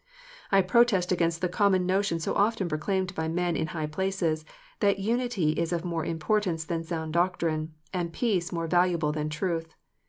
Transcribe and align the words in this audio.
I 0.51 0.63
protest 0.63 1.11
against 1.11 1.41
the 1.41 1.47
common 1.47 1.85
notion 1.85 2.19
so 2.19 2.33
often 2.33 2.67
proclaimed 2.67 3.13
by 3.13 3.27
men 3.27 3.55
in 3.55 3.67
high 3.67 3.85
places, 3.85 4.43
that 4.79 4.97
unity 4.97 5.51
is 5.51 5.71
of 5.71 5.85
more 5.85 6.03
importance 6.05 6.65
than 6.65 6.83
sound 6.83 7.13
doctrine, 7.13 7.75
and 7.93 8.11
peace 8.11 8.51
more 8.51 8.65
valuable 8.65 9.11
than 9.11 9.29
truth. 9.29 9.75